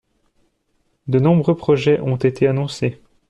[1.07, 2.99] De nombreux projets ont été annoncés.